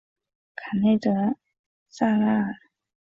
[0.55, 1.11] 卡内德
[1.87, 2.55] 萨拉尔。